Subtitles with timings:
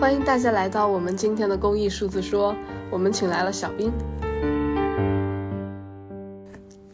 [0.00, 2.56] 欢迎大家来到我们今天的公益数字说，
[2.90, 3.92] 我们请来了小兵。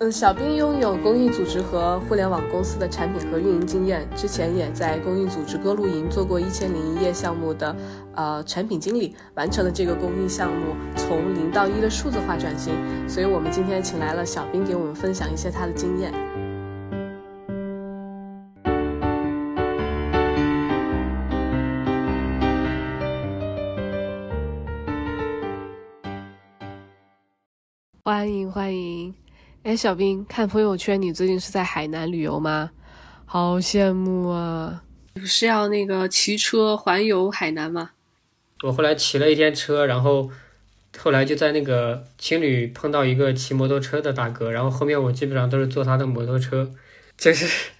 [0.01, 7.77] 嗯，小兵拥有公益组织和互联网公司的产品和运营经验，之前也在公益组织歌露营做过一千零一夜项目的
[8.17, 12.75] 呃产品经理，完成了这个公益项目从零到一的数字化转型。
[13.09, 16.13] 所以我们今天请来了小兵，给我们分享一些他的经验。
[28.17, 29.15] 欢迎欢迎。
[29.63, 32.71] 哎，小兵，看朋友圈，你最近是在海南旅游吗？
[33.27, 34.83] 好羡慕啊！
[35.23, 37.91] 是要那个骑车环游海南吗？
[38.63, 40.31] 我后来骑了一天车，然后
[40.97, 46.71] 后来就在那个青旅碰到一个骑摩托车的大哥，然后后面我基本上都是坐他的摩托车，
[47.19, 47.71] 就是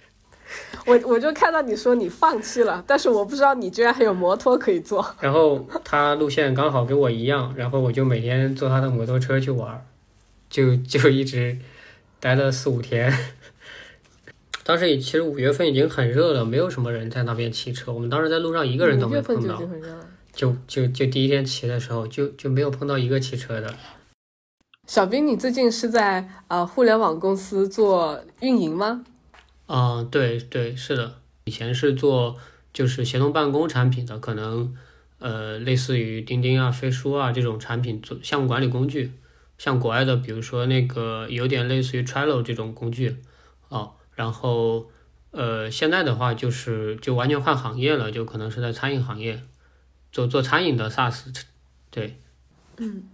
[0.85, 5.03] 我我就看到你说你放弃了，但是我不知道你居然还有摩托可以坐。
[5.19, 9.83] 然后他路线刚好跟我一样，然后我就每天坐他的摩托车去玩，
[10.49, 11.57] 就 就一直。
[12.19, 13.15] 待了四五天，
[14.63, 17.93] 当时也其实五月份已经很热了，没有什么人在那边骑车。
[17.93, 19.61] 我们当时在路上一个人都没碰到，
[20.33, 23.71] 就就就第一天骑的时候就就没有碰到一个骑车的。
[24.87, 29.05] 小兵，你最近是在呃互联网公司做运营吗？
[29.67, 32.35] 嗯，对对是的，以前是做
[32.73, 34.75] 就是协同办公产品的，可能
[35.19, 39.11] 呃类似于钉钉啊、飞书啊这种产品做项目管理工具。
[39.57, 43.17] 像国外的，比如说那个有点类似于 Trello 这种工具，
[43.69, 44.91] 哦，然后
[45.31, 49.41] 呃，现在的话就是就完全换行业了，就可能是在餐饮行业
[50.11, 51.33] 做做餐饮的 SaaS，
[51.89, 52.19] 对，
[52.77, 53.05] 嗯，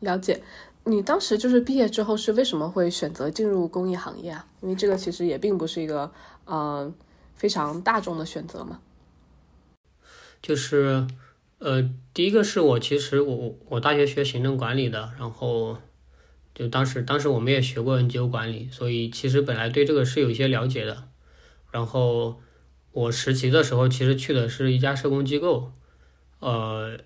[0.00, 0.42] 了解。
[0.84, 4.46] 你当时就是毕业之后是为什么会选择进入公益行业啊？
[4.60, 6.12] 因为这个其实也并不是一个
[6.44, 6.92] 呃
[7.34, 8.80] 非常大众的选择嘛。
[10.40, 11.06] 就是
[11.58, 15.78] 呃，第一个是我其实我我大学学行政管理的，然后。
[16.56, 21.06] 就当时，当时我们也学过 NGO 管理，所以其实本来对这个是有一些了解的。
[21.70, 22.40] 然后
[22.92, 25.70] 我实习的时候，其实去的是一家社工机构，
[26.38, 26.98] 呃，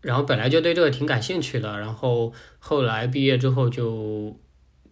[0.00, 1.80] 然后本来就对这个挺感兴趣的。
[1.80, 4.38] 然后后来毕业之后，就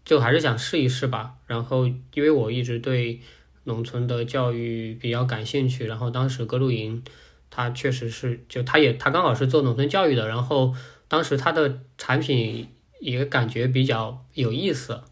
[0.04, 1.34] 就还是想试一试吧。
[1.46, 3.20] 然后因为我一直对
[3.62, 7.04] 农村的教育比较感兴趣，然后当时歌路营，
[7.50, 10.26] 他确实是就他也他刚好是做农村教育的。
[10.26, 10.74] 然后
[11.06, 12.66] 当时他的产品。
[13.02, 15.02] 也感觉比较有意思，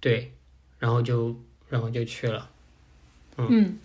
[0.00, 0.32] 对，
[0.78, 1.36] 然后就
[1.68, 2.48] 然后就去了。
[3.36, 3.78] 嗯，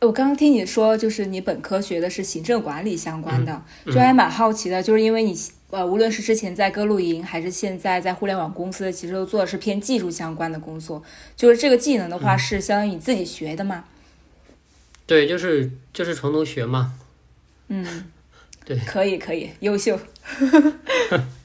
[0.00, 5.32] 我刚刚听你说，就是你本科学的是行政管理相关的，就还蛮好奇的，就是因为你
[5.70, 11.00] 呃，无论是之前在歌露营，还是现在在互联网公司，其实都做的是偏技术相关的工作。
[11.36, 13.84] 就是这个技能的话，是相当于你自己学的吗？
[15.06, 16.98] 对，就是就是从头学嘛。
[17.68, 18.10] 嗯，
[18.64, 19.96] 对，可以可以，优秀。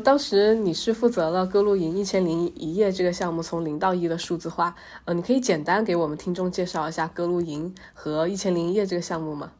[0.00, 4.74] 当时你是负责了歌露营一千零一夜这个项目从零到一的数字化，
[5.04, 9.52] 呃，你可以简单给我们听众介绍一下歌露营和一千零一夜这个项目吗？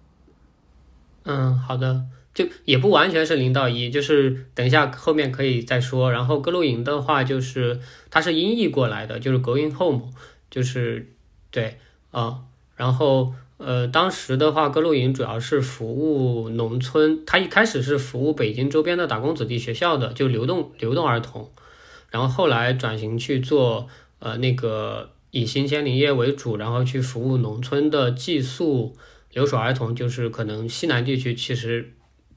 [1.25, 6.11] 嗯，好的，就也不完全是零到一，就是等一下后面可以再说。
[6.11, 7.79] 然后歌露营的话，就是
[8.11, 10.11] 它是音译过来的，就是 Going Home，
[10.50, 11.12] 就是
[11.50, 11.79] 对
[12.11, 12.43] 啊，
[12.77, 13.34] 然后。
[13.62, 21.50] 呃，当时的话，歌露营主要是服务农村，它一开始是服务北京周边的打工子弟学校的，就流动流动儿童，
[22.09, 23.87] 然后后来转型去做
[24.19, 28.97] 呃那个以新鲜林业为主，然后去服务农村的寄宿
[29.31, 31.93] 留守儿童，就是可能西南地区其实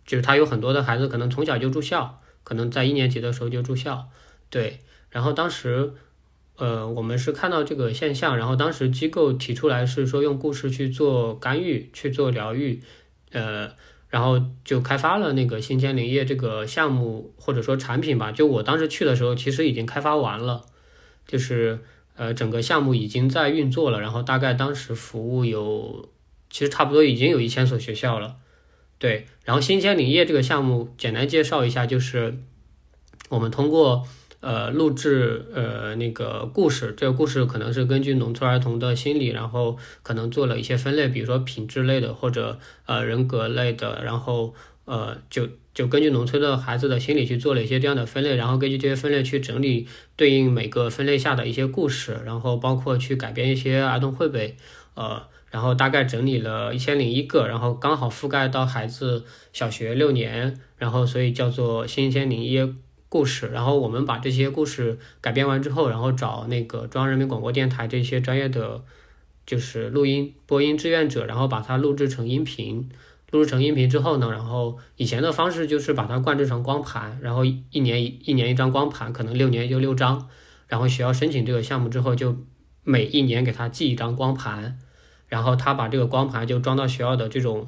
[0.06, 4.10] 就是他有很多的孩子可能从小就住校，可能在一年级的时候就住校，
[4.50, 5.94] 对，然后当时。
[6.56, 12.80] 呃，我们是看到这个现象，然后当时机构提出来是说用故事去做干预，去做疗愈，
[13.32, 13.72] 呃，
[14.08, 18.32] 然后就开发了那个新千林业这个项目或者说产品吧。
[18.32, 20.64] 就我当时去的时候，其实已经开发完了，
[21.26, 21.80] 就是
[22.16, 26.08] 呃整个项目已经在运作了，然后大概当时服务有，
[26.52, 28.36] 其实差不多已经有一千所学校了，
[29.00, 29.26] 对。
[29.44, 32.38] 然后新千林业这个项目简单介绍一下，就是
[33.30, 34.08] 我们通过。
[34.44, 44.54] 呃，录制呃那个故事，这个故事可能是根据农村儿童的心理，然后可能做了一些分类，比如说品质类的或者呃人格类的，然后
[44.84, 49.88] 呃就就根据农村的孩子的心理去做了一些这样的分类，然后根据这些分类去整理
[50.18, 54.52] 对应每个分类下的一些故事，然后包括去改编一些儿童绘本，
[54.96, 59.24] 呃，然后大概整理了一千零一个，然后刚好覆盖到孩子
[59.54, 62.76] 小学六年，然后所以叫做新一千零一。
[63.14, 68.84] 故事，然后我们把这些故事改编完之后，然后找那个中央人民广播电台这些专业的
[69.46, 72.90] 就是录音播音志愿者，然后把它录制成音频。
[73.30, 80.28] 录制成音频之后呢，然后以前的方式就是把它灌制成光盘，然后一年一年一张光盘，可能六年就六张。
[80.68, 82.36] 然后学校申请这个项目之后，就
[82.84, 84.80] 每一年给他寄一张光盘，
[85.28, 87.68] 然后他把这个光盘就装到学校的这种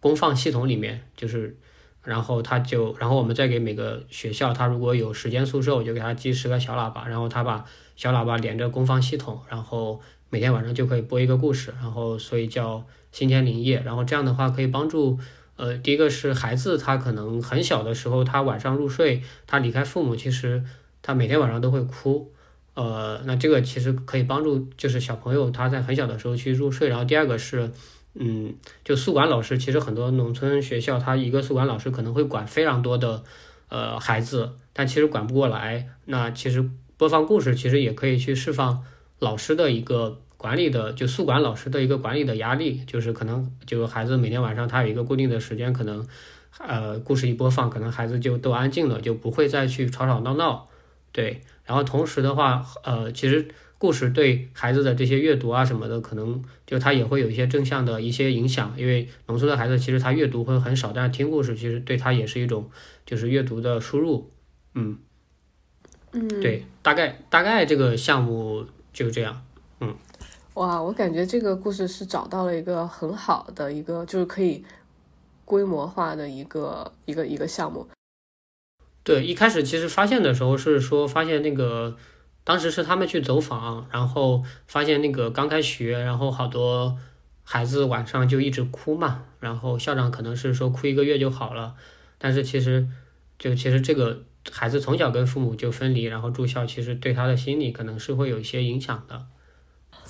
[0.00, 1.56] 公放系统里面，就是，
[2.04, 7.64] 然后他就，然后我们再给每个学校，他如果有时间宿舍，我就给他寄十个小喇叭，然后他把
[7.96, 10.00] 小喇叭连着公放系统，然后
[10.30, 12.84] 每天晚上就可以播一个故事，然后所以叫。
[13.12, 15.18] 新天灵夜，然后这样的话可以帮助，
[15.56, 20.64] 呃，第一个是孩子，他可能很小的时候，他晚上入睡，他离开父母，其实
[21.02, 22.32] 他每天晚上都会哭，
[22.72, 26.88] 呃，那这个其实可以帮助，就是小朋友他在很小的时候去入睡。
[26.88, 27.70] 然后第二个是，
[28.14, 28.54] 嗯，
[28.84, 33.22] 就宿管老师，其实很多农村学校，他一个宿管老师可能会管非常多的，
[33.68, 35.88] 呃，孩子，但其实管不过来。
[36.06, 38.84] 那其实播放故事，其实也可以去释放
[39.18, 40.18] 老师的一个。
[40.42, 46.04] 管理的就宿管老师的一个管理的压力，就是可能就孩子每天晚上他有一个固定的时间，可能
[46.58, 50.66] 呃故事一播放，可能孩子就都安静了，就不会再去吵吵闹闹，
[51.12, 51.42] 对。
[51.64, 53.46] 然后同时的话，呃，其实
[53.82, 62.70] 故事对孩子的这些阅读啊什么的，可能就他也会有一些正向的一些影响，因为农村的孩子其实他阅读会很少，但是听故事其实对他也是一种
[63.04, 64.30] 就是阅读的输入，
[64.76, 64.96] 嗯
[66.12, 69.42] 嗯，对，大概大概这个项目就这样，
[69.80, 69.92] 嗯。
[70.54, 74.64] 哇，我感觉这个故事是找到了一个很好的一个，就是可以
[75.44, 77.88] 规模化的一个一个一个项目。
[79.02, 81.96] 对，一开始其实发现的时候是说发现那个，
[82.44, 86.96] 当时是他们去走访，然后发现那个刚开学，然后好多
[87.44, 91.74] 孩子晚上就一直哭嘛，然后校长可能是说哭一个月就好了，
[92.18, 92.88] 但是其实
[93.38, 99.26] 就其实这个孩子从小跟父母就分离，然后住校，其实对他的心理可能是会有一些影响的。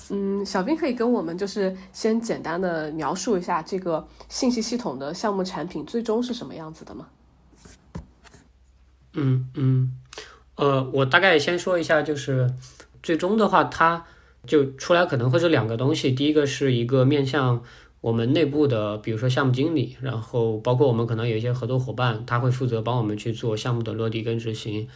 [0.09, 7.07] 嗯，小兵可以跟我们就是先简单的描述一下这个信息系统的项目产品最终是什么样子的吗？
[9.13, 9.95] 嗯嗯，
[10.55, 12.49] 呃，我大概先说一下，就是
[13.01, 14.05] 最终的话，它
[14.45, 16.11] 就出来可能会是两个东西。
[16.11, 17.63] 第一个是一个面向
[18.01, 24.87] 我们内部的，比如说项目经理，然后包括我们可能有一些合作伙伴，他会负责帮我们去做项目的落地跟执行，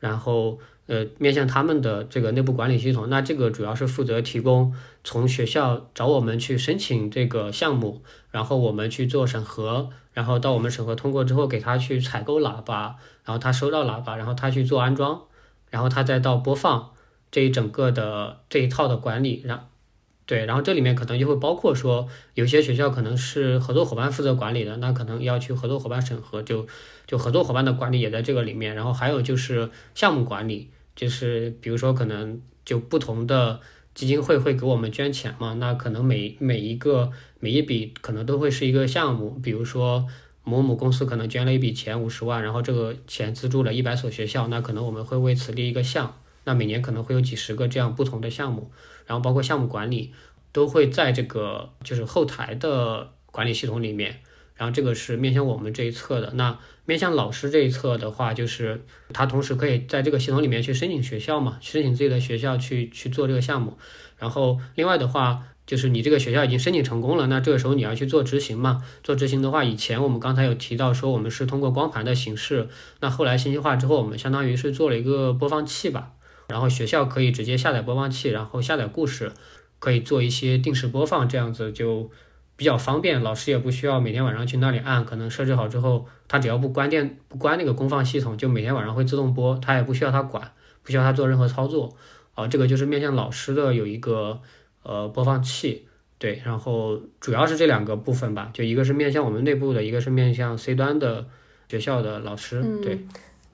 [0.00, 0.58] 然后。
[0.86, 4.70] 呃，面向他们的这个内部管理系统，那这个主要是负责提供
[5.04, 15.22] 从学校找我们去申请这个项目，然后我们去做审核，然后到我们审核通过之后，给他去采购喇叭，然后他收到喇叭，然后他去做安装，
[15.70, 16.92] 然后他再到播放
[17.30, 19.68] 这一整个的这一套的管理，然
[20.26, 26.66] 对，然后这里面可能就会包括说，有些学校可能是合作伙伴负责管理的，那可能要去合作伙伴审核，就
[27.06, 30.70] 就合作伙伴的管理也在这个里面，然后还有就是项目管理。
[30.96, 33.60] 就是比如说，可能就不同的
[33.94, 39.30] 基金会会给我们捐钱嘛，那可能每每一个每一笔可能都会是一个项目。
[39.42, 40.06] 比如说
[40.42, 48.70] 某某公司可能捐了一笔钱五十万，然后这个钱资助了一百所学校，那可能我们会为此立一个项，那每年可能会有几十个这样不同的项目，
[49.06, 50.12] 然后包括项目管理
[50.52, 54.20] 都会在这个就是后台的管理系统里面。
[54.56, 63.76] 然后这个是面向我们这一侧的，那面向老师这一侧的话，就是他同时可以在这个系统里面去申请学校嘛，申请自己的学校去去做这个项目。
[64.16, 68.80] 然后另外的话，就是你这个学校已经申请成功了，那这个时候你要去做执行嘛。
[69.02, 72.68] 做执行的话，以前我们刚才有提到说我们是通过光盘的形式，
[73.00, 76.12] 那后来信息化之后，我们相当于是做了一个播放器吧，
[76.48, 79.32] 然后学校可以直接下载播放器，然后下载故事，
[79.80, 82.10] 可以做一些定时播放，这样子就。
[82.56, 91.96] 比较方便，老师也不需要每天晚上去那里按，可能设置好之后，他只要不关电、不关那个功放系统，就每天晚上会自动播，他也不需要他管，不需要他做任何操作。
[92.34, 94.40] 啊，这个就是面向老师的有一个
[94.82, 95.86] 呃播放器，
[96.18, 101.26] 对，然后主要是这两个部分吧，就一个是面向我们内部的，一个是面向 C 端的
[101.68, 103.04] 学校的老师，对。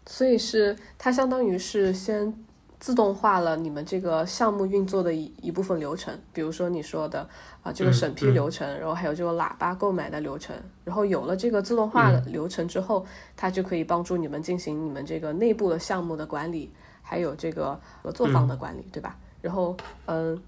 [0.06, 2.34] 所以是它相当于是先。
[2.80, 7.28] 自动化了你们这个项目运作的一一部分流程，比如说你说的
[7.62, 13.04] 啊这个审批流程，然后还有这个喇叭购买的流程，然后有了这个自动化的流程之后，
[13.36, 16.72] 它就可以帮助你们进行你们这个内部的项目的管理，
[17.02, 19.18] 还有这个合作方的管理，对吧？
[19.42, 20.42] 然后嗯，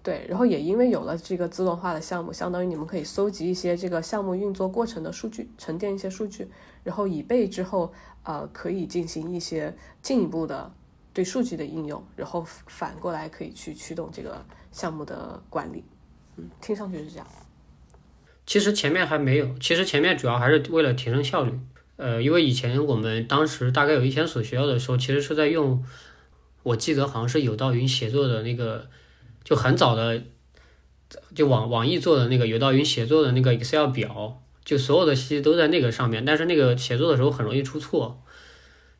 [0.00, 6.48] 对，然后也因为有了这个自动化的项目，相当于你们可以搜集一些这个项目运作过程的数据，沉淀一些数据，
[6.84, 10.70] 然后以备之后呃可以进行一些进一步的。
[11.14, 15.82] 对数据的应用，然后反过来可以去驱动这个项目的管理。
[16.36, 17.26] 嗯，听上去是这样。
[18.44, 21.58] 其实前面还没有，其实前面主要还是为了提升效率。
[21.96, 25.84] 呃，因为以前我们当时大概有一千所学校的时候，其实是在用，
[26.64, 28.90] 我记得好像是有道云协作的那个，
[29.44, 30.20] 就很早的，
[31.32, 38.23] 就网网易做的那个有道云协作的那个 Excel 表，就所有的信息都在那个上面，但是那个协作的时候很容易出错，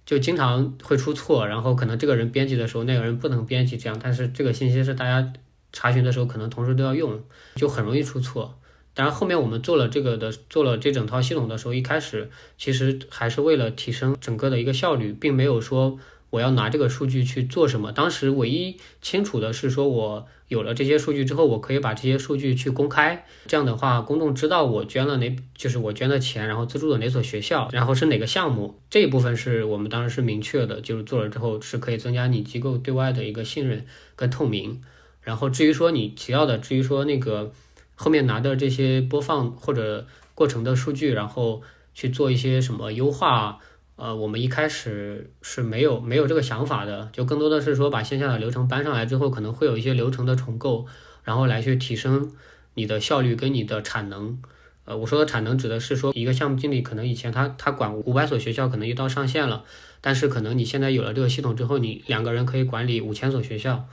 [0.07, 5.33] 就经常会出错，然后可能这个人编辑的时候那个人不能编辑这样，但是这个信息是大家
[5.73, 7.23] 查询的时候可能同时都要用，
[7.57, 8.59] 就很容易出错。
[8.93, 15.99] 当然后面我们做了这个的，做了这整套系统的时候，一开始其实还是为了提升整个的一个效率，并没有说
[16.31, 17.91] 我要拿这个数据去做什么。
[17.91, 33.85] 当时唯一清楚的是说，我有了这些数据之后，我可以把这些数据去公开，这样的话公众知道我捐了哪，就是我捐的钱，然后资助的哪所学校，然后是哪个项目，这一部分是我们当时是明确的，就是做了之后是可以增加你机构对外的一个信任
[34.17, 34.81] 跟透明。
[35.23, 37.53] 然后至于说你提到的，至于说那个。
[37.97, 41.63] 后面拿的这些播放或者过程的数据，然后
[41.95, 43.61] 去做一些什么优化，
[43.97, 50.87] 呃，我们一开始是没有没有这个想法的，就更多的是说把线下的流程搬上来之后，可能会有一些流程的重构，
[51.23, 52.33] 然后来去提升
[52.75, 54.43] 你的效率跟你的产能。
[54.85, 59.65] 呃，我说的产能指的是说一个项目经理可能以前他他管五百所学校，可能一到上线了，
[60.01, 63.89] 但是可能你现在有了这个系统之后，你两个人可以管理五千所学校，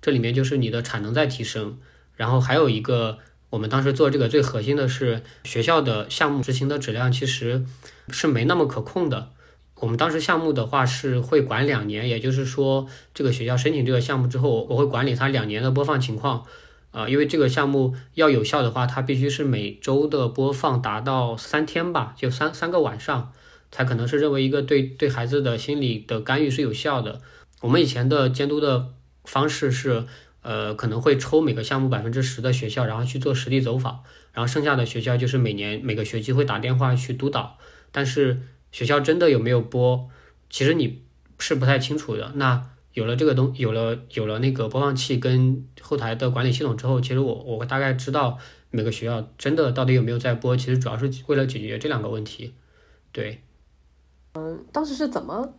[0.00, 1.78] 这里面就是你的产能在提升，
[2.16, 3.18] 然后还有一个。
[3.50, 7.66] 我们当时做这个最核心的是学校的项目执行的质量其实
[8.08, 9.28] 是没那么可控的。
[9.82, 16.46] 我们当时项目的话是会管两年，也就是说这个学校申请这个项目之后，我会管理它两年的播放情况。
[16.92, 23.32] 啊，因为这个项目要有效的话，它必须是每周的播放达到三天吧，就三三个晚上，
[23.72, 27.20] 才可能是认为一个对对孩子的心理的干预是有效的。
[27.62, 28.88] 我们以前的监督的
[29.24, 30.04] 方式是。
[30.44, 37.56] 呃，可能会抽每个项目百分之十的学校，然后去做实地走访，然后剩下的学校就是每年每个学期会打电话去督导。
[37.92, 40.08] 但是学校真的有没有播，
[40.50, 41.04] 其实你
[41.38, 42.32] 是不太清楚的。
[42.34, 48.36] 那有了这个东，有了有了那个播放器跟后台的管理系统之后，其实我我大概知道
[48.70, 50.56] 每个学校真的到底有没有在播。
[50.56, 52.52] 其实主要是为了解决这两个问题。
[53.12, 53.40] 对，
[54.34, 55.54] 嗯，当时是怎么，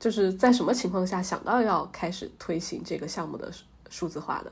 [0.00, 3.52] 就是在什么情况下想到要开始推行这个项目的？
[3.88, 4.50] 数字化的，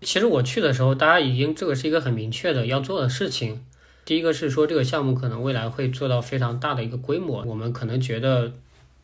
[0.00, 3.64] 其实我去的时候，大家已经这个是一个很明确的要做的事情。
[4.04, 8.52] 第一个是说这个项目可能未来会做到非常大的一个规模，我们可能觉得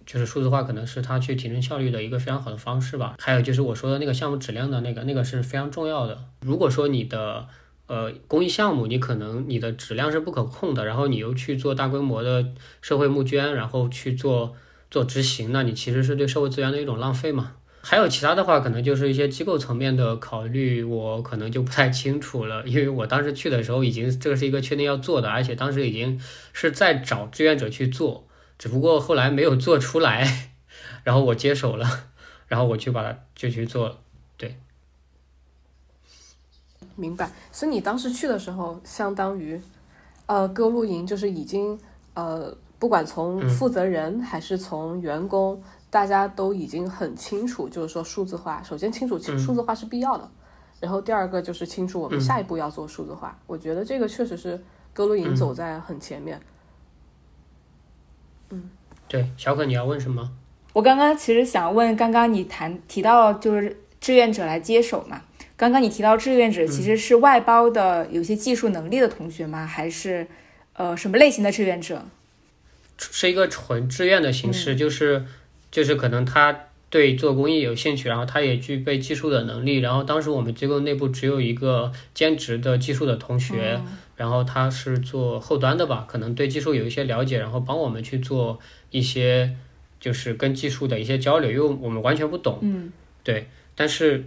[0.05, 3.15] 就是数字化可能是它去提升效率的一个非常好的方式吧。
[3.19, 6.19] 还有就是我说的那个项目质量的那个，那个是非常重要的。
[6.43, 7.47] 如果说你的
[7.87, 12.47] 呃公益项目你可能你的质量是不可控的，然后你又去做大规模的
[12.83, 14.55] 社会募捐，然后去做
[14.91, 17.53] 做执行，那你其实是对社会资源的一种浪费嘛。
[17.83, 22.63] 还有其他的话，可能就是一些机构层面的考虑，我可能就不太清楚了。
[22.69, 26.21] 因为我当时去的时候，已经这个是一个确定要做的，而且当时已经
[26.53, 28.27] 是在找志愿者去做，
[28.59, 30.51] 只不过后来没有做出来，
[31.05, 32.09] 然后我接手了，
[32.49, 33.99] 然后我去把它就去做了。
[34.37, 34.57] 对，
[36.97, 37.31] 明白。
[37.51, 39.59] 所以你当时去的时候，相当于，
[40.27, 41.81] 呃，歌露营就是已经，
[42.13, 45.63] 呃，不管从负责人还是从员工。
[45.91, 50.31] 大家都已经很清楚，就是说数字化，首先清楚数字化是必要的，
[50.79, 53.37] 然后第二个就是清楚我们下一步要做数字化。
[53.49, 56.41] 我觉得这个确实是歌露营走在很前面。
[58.51, 58.71] 嗯，
[59.09, 60.31] 对，小可你要问什么？
[60.73, 65.23] 我刚刚其实想问，刚刚你谈提到就是志愿者来接手嘛？
[65.57, 69.67] 刚刚你提到志愿者其实是外包的，有些技术能力的同学吗？
[69.67, 70.29] 还是
[70.75, 72.05] 呃什么类型的志愿者？
[72.97, 75.27] 是一个纯志愿的形式，就是。
[75.71, 79.79] 就是可能他对做公益有兴趣，然后他也具备技术的能力。
[79.79, 83.81] 然后当时我们机构内部只有一个兼职的技术的同学，
[84.17, 88.59] 然后他是做后端的吧，可能对技术有一些了解，然后帮我们去做
[88.91, 89.55] 一些
[90.01, 92.59] 就是跟技术的一些交流，因为我们完全不懂。
[92.63, 92.91] 嗯，
[93.23, 93.47] 对。
[93.77, 94.25] 但是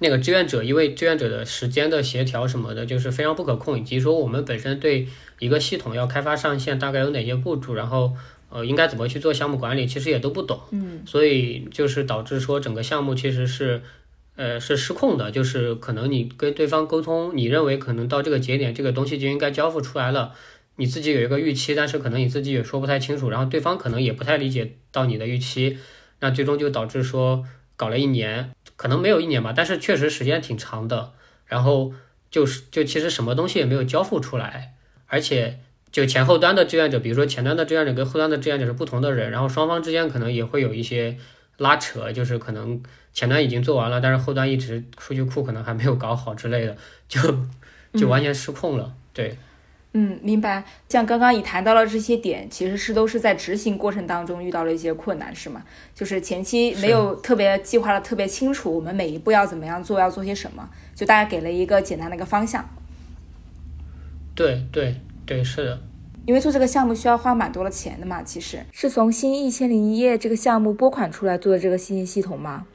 [0.00, 5.06] 那个志愿者，因为志愿者的时间的协调什么的，就是非常不可控，以及说我们本身对
[5.38, 8.16] 一个系统要开发上线，大概有哪些步骤，然后。
[8.50, 13.82] 呃，应该怎么去做项目管理，其实也都不懂，嗯，所以就是导致说整个项目其实是，
[14.36, 20.32] 呃，是失控的，就是可能你跟对方沟通，你认为可能到这个节点，这个东西就应该交付出来了，
[20.76, 25.76] 你自己有一个预期，但是可能你自己也说不太清楚，然后对方可能也不太理解到你的预期，
[26.20, 27.44] 那最终就导致说
[27.76, 31.12] 搞了一年，可能没有一年吧，但是确实时间挺长的，
[31.44, 31.92] 然后
[32.30, 34.72] 就是就其实什么东西也没有交付出来，
[35.06, 35.60] 而且。
[35.90, 41.16] 就前后端的志愿者，比如说前端的志愿者跟后端的志愿者是不同的人，然后双方之间可能也会有一些
[41.56, 42.80] 拉扯，就是可能
[43.12, 46.76] 前端已经做完了，但是后端一直数据库可能还没有搞好之类的，
[47.08, 47.20] 就
[47.98, 48.94] 就完全失控了。
[49.14, 49.36] 对，
[49.94, 50.62] 嗯，明白。
[50.88, 55.64] 像刚刚你谈到了这些点，其实是都是在执行过程当中遇到了一些困难，是吗？
[55.94, 62.68] 就是前期没有特别计划的特别清楚，我们每一步要怎么样做，要做些什么，就大家给了一个简单的一个方向。
[64.34, 65.00] 对对对，
[65.44, 65.80] 是的。
[66.26, 72.66] 因为做这个项目需要花蛮多的钱的嘛，其实是从新一千零一夜这个项目拨款出来做的这个信息系统吗？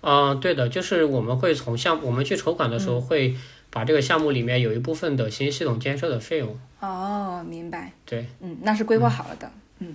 [0.00, 3.36] 嗯，对的，就是我们会从项我们去筹款的时候，会
[3.70, 6.58] 把这个项目里面有一部分的信息系统建设的费用。
[6.80, 7.92] 哦，明白。
[8.04, 9.50] 对，嗯，那是规划好了的。
[9.78, 9.94] 嗯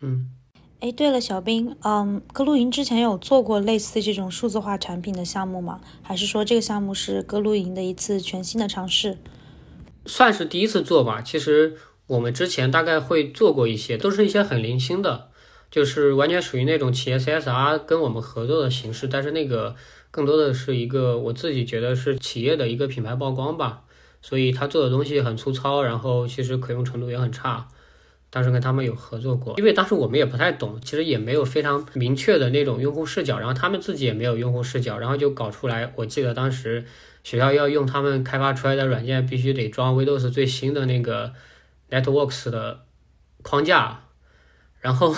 [0.00, 0.28] 嗯。
[0.80, 5.80] 哎，对了，小兵，嗯，歌露营之前有做过类似这种数字化产品的项目吗？
[6.02, 9.16] 还是说这个项目是歌露营的一次全新的尝试？
[10.06, 11.22] 算是第一次做吧。
[11.22, 15.28] 其实我们之前大概会做过一些，都是一些很零星的，
[15.70, 19.08] 就是完全属于那种企业 CSR 跟我们合作的形式。
[19.08, 19.74] 但是那个
[20.10, 23.82] 更多的是一个我自己觉得是企业的一个品牌曝光吧。
[24.20, 27.68] 所以他做的东西很粗糙，然后其实可用程度也很差。
[28.30, 35.92] 当时跟他们有合作过，因为当时我们也不太懂，其实也没有非常明确的那种用户视角，然后他们自己也没有用户视角，然后就搞出来。
[35.96, 36.84] 我记得当时。
[37.24, 41.32] 学校要用他们开发出来的软件，必须得装 Windows 最新的那个
[41.90, 42.84] Networks 的
[43.42, 44.04] 框架，
[44.78, 45.12] 然后，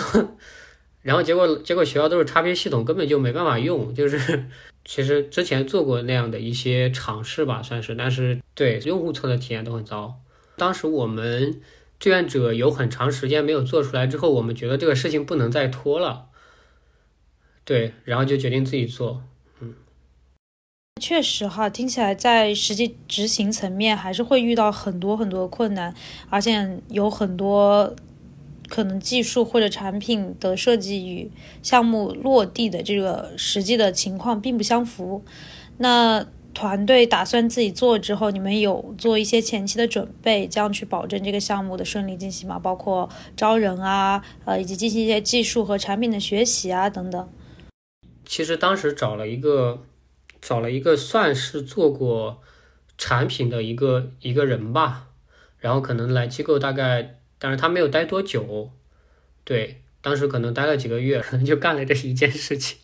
[1.01, 3.93] 然后结果结果学校都是 XP 系统，根本就没办法用。
[3.93, 4.45] 就是
[4.85, 10.21] 其实之前做过那样的一些尝试吧，算是，但是对用户侧的体验都很糟。
[10.55, 11.61] 当时我们
[11.99, 16.27] 志愿者有很长时间没有做出来，之后我们觉得这个事情不能再拖了，
[17.65, 19.23] 对，然后就决定自己做。
[20.97, 25.93] 确实哈，听起来在实际执行层面还是会遇到很多很多困难，
[26.29, 27.95] 而且有很多
[28.67, 35.23] 可能技术或者产品的设计与项目落地的这个实际的情况并不相符。
[35.77, 42.57] 那团队打算自己做之后，你们有做一些前期的准备，这样去保证这个项目的顺利进行吗？
[42.57, 47.29] 包括招人啊，呃，以及进行一些技术和产品的学习啊等等。
[48.25, 49.83] 其实当时找了一个。
[50.41, 52.41] 找了一个算是做过
[52.97, 55.07] 产品的一个一个人吧，
[55.59, 58.71] 然后可能来机构大概，但是他没有待多久，
[59.43, 62.77] 对，当时可能待了几个月，可 能就干了这一件事情。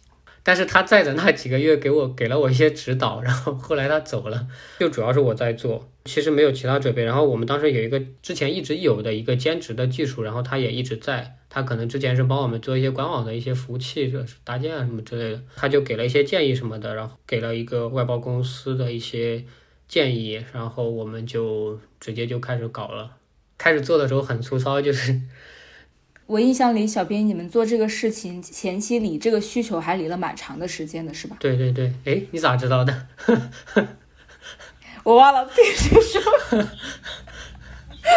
[0.46, 7.06] 但是他在的那几个月给我给了我一些指导，然后后来他走了，就主要是我在做，其实没有其他准备。
[7.06, 19.46] 然后我们当时有一个之前一直有的一个兼职的技术，然后他也一直在，他可能之前是帮我们做一些官网的一些服务器这搭建啊什么之类的，他就给了一些建议什么的，然后给了一个外包公司的一些
[19.88, 23.12] 建议，然后我们就直接就开始搞了。
[23.58, 25.22] 开始做的时候很粗糙，就是。
[26.26, 31.36] 我印象里，小编你们做这个事情前期理这个需求还理了蛮长的时间的，是吧？
[31.40, 33.08] 对对对，哎，你咋知道的？
[35.04, 36.22] 我忘了必须说。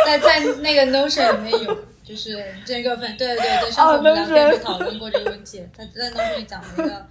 [0.04, 5.62] 在在那个 Notion 里面有，就是这个粉，对对对，上次我们两个人讨论过这个问题。
[5.76, 7.06] 他在 Notion 里讲了一个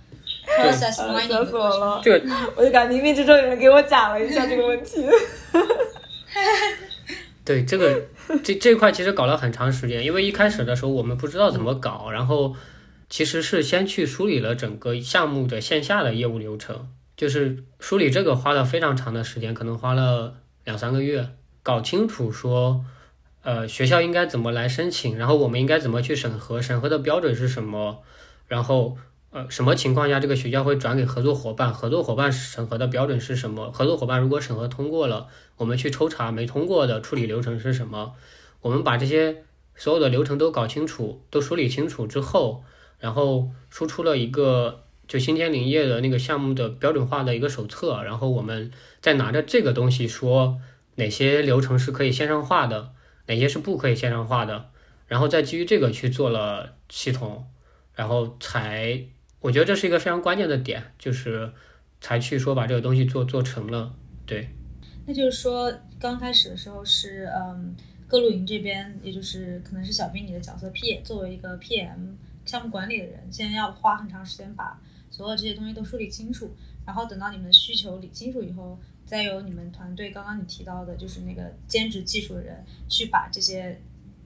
[0.63, 2.01] process mining 的过程。
[2.01, 2.23] 对，
[2.55, 5.05] 我就感觉冥冥之中有人给我讲了一下这个问题。
[7.45, 8.03] 对这个
[8.43, 12.55] 这这块其实搞了很长时间，因为一开始的时候我们不知道怎么搞，然后
[13.07, 21.29] 其实是先去梳理了整个项目的线下的业务流程，就是梳理这个花了非常长的时间，可能花了两三个月，
[21.61, 22.83] 搞清楚说，
[23.43, 28.01] 呃学校应该怎么来申请，然后我们应该怎么去审核，审核的标准是什么，
[28.47, 28.97] 然后。
[29.35, 31.73] 呃，什么情况下这个学校会转给合作伙伴？
[31.73, 33.69] 合作伙伴审核的标准是什么？
[33.69, 38.13] 合作伙伴如果审核通过了，我们去抽查没通过的处理流程是什么？
[38.61, 39.43] 我们把这些
[39.75, 42.63] 所有的流程都搞清楚，都梳理清楚之后，
[42.97, 48.71] 然后输出了一个就新天林业的那个项目的标准化的一个手册，然后我们
[49.01, 50.61] 再拿着这个东西说
[50.95, 52.91] 哪些流程是可以线上化的，
[53.25, 54.69] 哪些是不可以线上化的，
[55.07, 57.45] 然后再基于这个去做了系统，
[57.95, 59.07] 然后才。
[59.45, 61.53] 我觉得这是一个非常关键的点，就是
[62.01, 63.95] 才去说把这个东西做做成了。
[64.25, 64.49] 对，
[65.05, 67.75] 那就是说刚开始的时候是嗯，
[68.07, 74.81] 各路营这边，也就是可能是小兵你的角色 P，作为一个 PM 项目管理的人，先要花很长时间把
[75.11, 76.49] 所有这些东西都梳理清楚，
[76.83, 83.79] 然后等到你们的需求理清楚以后，再由你们团队刚刚你提到的，就是那个兼职技术的人去把这些。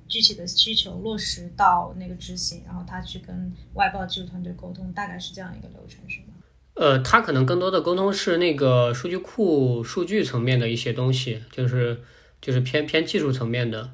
[0.09, 6.33] 具体的需求落实到那个执行，然后他去跟外包技术团队沟通，大概是这样一个流程，是吗？
[6.73, 12.01] 呃，他可能更多的沟通是那个数据库数据层面的一些东西，就是
[12.41, 13.91] 就是偏偏技术层面的，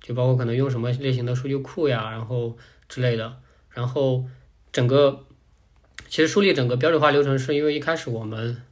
[0.00, 2.56] 就包括可能用什么类型的数据库呀，然后
[2.88, 3.40] 之类的。
[3.70, 4.24] 然后
[4.70, 5.24] 整个
[6.08, 8.62] 其实梳理整个标准化流程，是因为一开始我们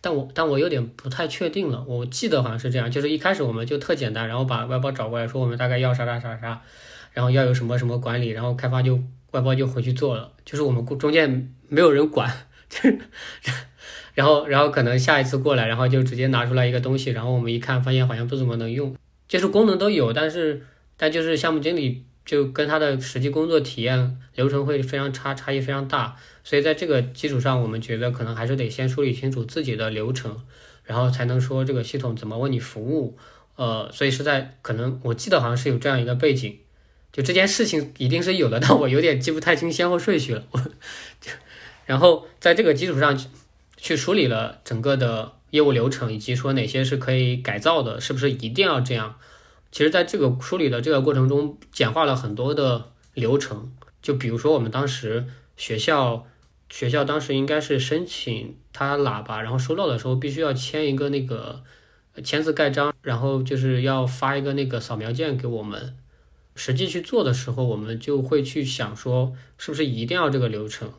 [0.00, 6.62] 但我但我有点不太确定了，我记得好像是这样，就是一开始我们就特简单，然后把外包找过来说我们大概要啥啥啥啥，
[7.12, 8.98] 然后要有什么什么管理，然后开发就
[9.32, 12.30] 外包就回去做了，就是我们中间没有人管，
[12.68, 12.98] 就是
[14.14, 18.96] 然后然后可能下一次过来，然后就直接拿出来一个东西，然后我们一看发现好像不怎么能用，
[19.28, 20.64] 就是功能都有，但是
[20.96, 26.16] 但就是项目经理就跟他的实际工作体验流程会非常差，差异非常大。
[26.46, 30.40] 所以在这个基础上，我们觉得可能还是得先梳理清楚自己的流程，
[30.84, 33.18] 然后才能说这个系统怎么为你服务。
[33.56, 36.56] 呃，所以是在可能我记得好像是有这样一个背景，
[37.12, 40.44] 就这件事情一定是有的，但我有点记不太清先后顺序了。
[40.52, 40.62] 我，
[41.84, 43.18] 然后在这个基础上
[43.76, 49.16] 去梳理了整个的业务流程，以及说哪些是可以改造的，是不是一定要这样？
[49.72, 53.72] 其实，在这个梳理的这个过程中，简化了很多的流程。
[54.00, 56.24] 就比如说我们当时学校。
[56.68, 61.62] 学校当时应该是申请他喇叭，然后收到的时候必须要签一个那个
[62.24, 65.96] 签字盖章，然后就是要发一个那个扫描件给我们。
[66.54, 70.90] 实际去做的时候，我们就会去想说，是不是一定要这个流程？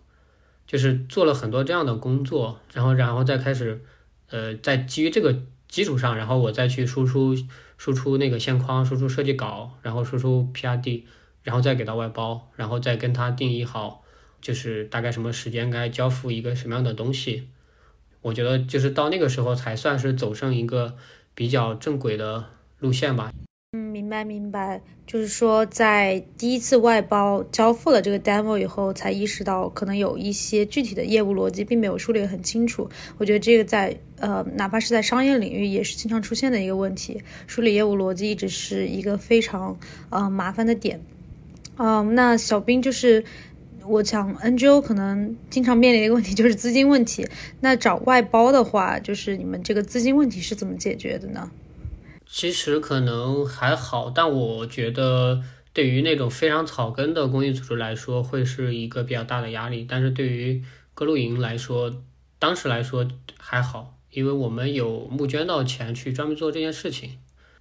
[0.67, 3.81] 就是做了很多这样的工作，然后然后再开始，
[4.29, 5.35] 呃，在基于这个
[5.67, 7.35] 基础上，然后我再去输出
[7.77, 11.03] 输出那个线框，输出设计稿，然后输出 PRD，
[11.41, 14.03] 然后再给到外包，然后再跟他定义好。
[14.47, 17.49] 就是大概什么时间该交付一个什么样的东西，
[18.21, 20.95] 我觉得就是到那个时候才算是走上一个
[21.35, 22.45] 比较正轨的
[22.79, 23.33] 路线吧。
[23.73, 32.89] 嗯，明白明白，就是说在第一次外包交付了这个 demo 以后，才意识到可能有一些具体的业务逻辑并没有梳理得很清楚。
[33.17, 39.77] 我觉得这个在呃，哪怕是在商业领域也是经常出现的一个问题，梳理业务逻辑一直是一个非常
[40.09, 41.01] 呃麻烦的点。
[41.75, 43.25] 嗯，那小兵就是。
[43.89, 47.27] 我想，NGO 可能经常面临的一个问题就是资金问题。
[47.61, 51.49] 那找外包的话，就是你们这个资金问题是怎么解决的呢？
[52.25, 59.85] 其实可能还好，但我觉得对于那种非常草根的公益组织来说，会是一个比较大的压力。
[59.87, 60.61] 但是对于
[60.93, 62.03] 各露营来说，
[62.37, 67.11] 当时来说还好，因为我们有募捐到钱去专门做这件事情。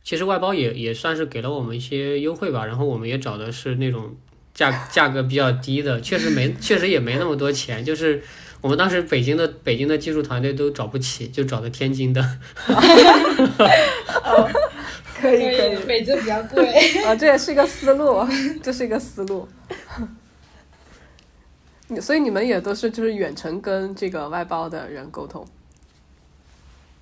[0.02, 2.64] 其实外包也也算是给了我们一些优惠吧。
[2.66, 4.16] 然后我们也找的是那种。
[4.56, 7.84] 价价格比较低的，确实没，确实也没那么多钱。
[7.84, 8.22] 就是
[8.62, 12.22] 我们当时北京的北京的技术团队都找不起，就找的天津的。
[15.14, 16.66] 可以可以，北京比较贵。
[17.04, 18.26] 啊， 这也是一个思路，
[18.62, 19.46] 这是一个思路。
[22.00, 25.46] 所以你们也都是就是远程跟这个外包的人沟通。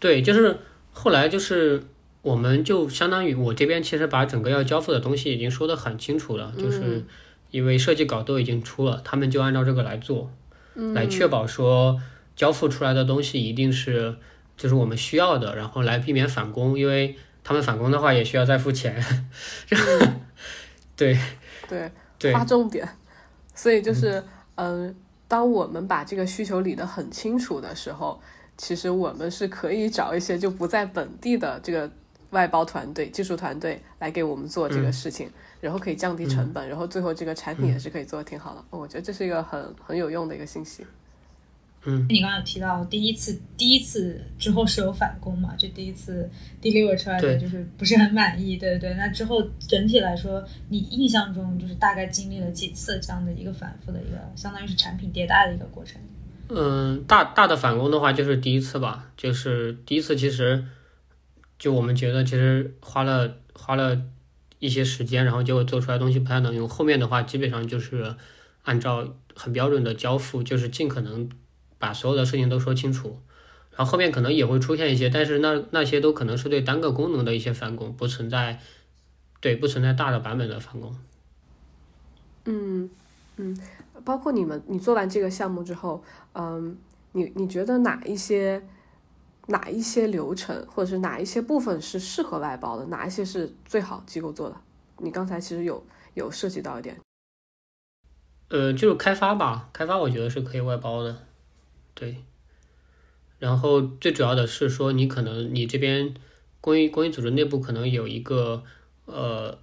[0.00, 0.58] 对，就是
[0.92, 1.84] 后来就是
[2.22, 7.04] 我们就相当于我这边其实把整个要交付的东西已经说的很清楚了，就是。
[7.54, 10.28] 因为设计稿都已经出了，他们就按照这个来做，
[10.74, 12.00] 来确保说
[12.34, 14.16] 交付出来的东西一定是
[14.56, 19.00] 就是我们需要的，然后来避免返工，因为他们返工的话也需要再付钱。
[20.96, 21.16] 对
[21.68, 21.88] 对
[22.18, 22.88] 对，划重点。
[23.54, 24.20] 所以就是
[24.56, 24.92] 嗯，
[25.28, 28.20] 当我们把这个需求理得很清楚的时候，
[28.56, 31.88] 其实我们是可以找一些就不在本地的这个
[32.30, 35.30] 外包团队、技术团队来给我们做这个事情。
[35.64, 38.62] 然后可以降低成本，然后最后这个产品也是可以做的挺好的。
[38.68, 40.84] 我觉得这是一个很很有用的一个信息。
[41.86, 45.54] 嗯，你刚刚有提到第一次，第一次之后是有返工嘛？
[45.56, 46.28] 就第一次
[46.60, 48.94] deliver 出来的就是不是很满意，对对对。
[48.98, 55.98] 那之后整体来说，你印象中就是大概经历了几次这样的一个反复的一个，相当于是产品迭代的一个过程。
[56.50, 60.62] 嗯，大大的返工的话就是第一次吧，就是第一次其实
[61.58, 64.02] 就我们觉得其实花了花了。
[64.64, 66.66] 一些时间，然后结果做出来东西不太能用。
[66.66, 68.16] 后面的话，基本上就是
[68.62, 71.28] 按照很标准的交付，就是尽可能
[71.78, 73.18] 把所有的事情都说清楚。
[73.76, 78.58] 然后后面可能也会出现一些，但是那那些都可能是对单个功能的一些返工，不存在
[79.38, 80.96] 对不存在大的版本的返工。
[82.46, 82.88] 嗯
[83.36, 83.54] 嗯，
[84.02, 86.74] 包括你们，你做完这个项目之后，嗯，
[87.12, 88.62] 你你觉得哪一些？
[89.48, 94.56] 哪一些流程或者是哪一些部分是适合外包的，哪一些是最好机构做的？
[94.98, 96.98] 你刚才其实有有涉及到一点，
[98.48, 101.26] 呃，就是开发吧，开发我觉得是可以外包的，
[101.94, 102.24] 对。
[103.38, 106.14] 然后最主要的是说，你可能你这边
[106.62, 108.62] 公益公益组织内部可能有一个
[109.04, 109.58] 呃，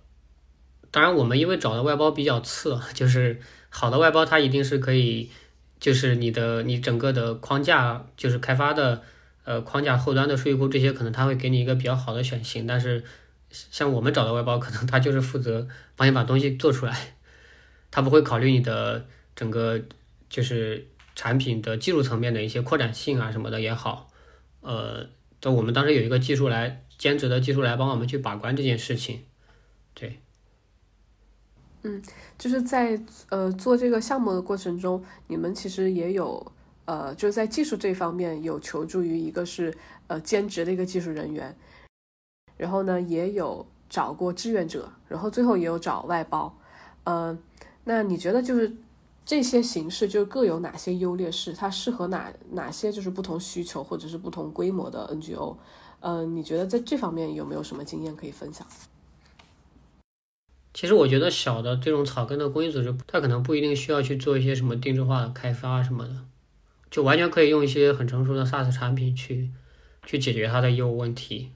[0.91, 3.39] 当然我们因为找的外包比较次， 就是
[3.70, 5.32] 好的外包它一定是可以，
[5.80, 9.02] 就是你的你整个的框架就是开发的。
[9.52, 13.04] 呃，框架后端的数据库这些可能他会给你一个比较好的选型，但是
[13.50, 17.16] 像我们找的外包，可能他就是负责帮你把东西做出来，
[17.92, 19.82] 他不会考虑你的整个
[20.30, 24.08] 就是产品的技术层面的一些扩展性啊什么的也好，
[24.62, 25.06] 呃，
[25.42, 29.26] 就我们当时有一个技术来兼职的技术来帮我们去把关这件事情，
[29.94, 30.20] 对。
[31.84, 32.02] 嗯，
[32.38, 32.98] 就是在
[33.30, 36.54] 呃做这个项目的过程中，你们其实也有
[36.86, 39.76] 呃，就是在技术这方面有求助于一个是
[40.08, 41.56] 呃兼职的一个技术人员，
[42.58, 46.58] 然后呢也有找过志愿者，然后最后也有找外包，
[47.04, 47.38] 呃，
[47.84, 48.76] 那你觉得就是
[49.26, 51.54] 这些形式就各有哪些优劣势？
[51.54, 55.56] 它适合哪哪些就是不同需求或者是不同规模的 NGO？
[56.00, 58.65] 呃，你觉得在这方面有没有什么经验可以分享？
[60.74, 66.15] 其实我觉得小的这种草根的公益组织，它可能不一定需要去做一些什么定制化的开发什么的，
[66.91, 69.49] 就完全可以用一些很成熟的 SaaS 产品去
[70.06, 71.49] 去解决它的业务问题。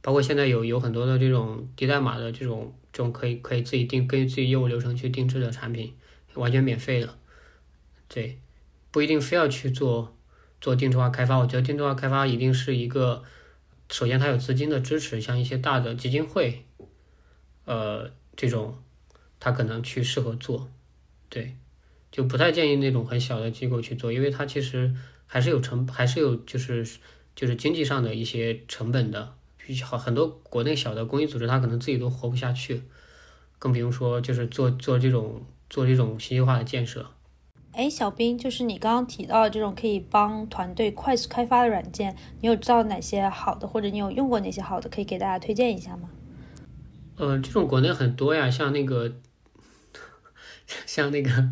[0.00, 5.94] 包括现在有有很多的这种低代码的这种这种可以可以自己定根据自己业务流程去定制的产品，
[6.34, 7.18] 完全免费的。
[8.08, 8.38] 对，
[8.90, 10.16] 不一定非要去做
[10.60, 11.36] 做定制化开发。
[11.36, 13.22] 我觉得定制化开发一定是一个，
[13.90, 16.64] 首先它有资金的支持，像一些大的基金会，
[17.66, 18.10] 呃。
[18.36, 18.82] 这种，
[19.38, 20.68] 他可能去适合做，
[21.28, 21.56] 对，
[22.14, 24.94] 就不太建议那种很小的机构去做，因为它其实
[25.26, 26.86] 还是有成，还是有就是
[27.34, 29.34] 就是经济上的一些成本的。
[29.84, 32.82] 好，很多国内小的公益组织，它可能自己都活不下去，
[33.58, 37.04] 更不用说就是做做这种做这种信息化的建设。
[37.72, 46.08] 哎，小兵，就是你刚刚提到这种可以帮团队快速开发的软件，你有知道哪些好的，或者你有用过哪些好的，可以给大家推荐一下吗？
[47.16, 49.16] 呃，这种国内很多呀，像那个，
[50.86, 51.48] 像那个